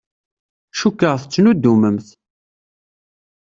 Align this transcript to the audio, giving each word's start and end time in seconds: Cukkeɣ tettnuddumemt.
Cukkeɣ 0.79 1.15
tettnuddumemt. 1.21 2.07